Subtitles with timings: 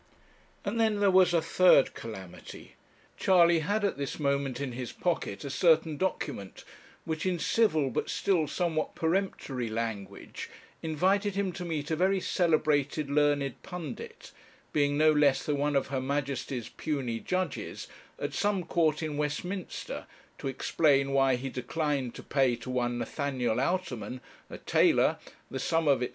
[0.65, 2.73] And then there was a third calamity.
[3.17, 6.63] Charley had, at this moment, in his pocket a certain document,
[7.05, 10.49] which in civil but still somewhat peremptory language
[10.81, 14.31] invited him to meet a very celebrated learned pundit,
[14.73, 17.87] being no less than one of Her Majesty's puisne judges,
[18.17, 20.07] at some court in Westminster,
[20.39, 25.19] to explain why he declined to pay to one Nathaniel Outerman, a tailor,
[25.51, 26.09] the sum of &c.